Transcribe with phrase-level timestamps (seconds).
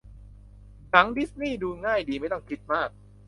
[0.89, 2.89] หนังดิสนีย์ ดูง่ายดี ไม่ต้องคิดมาก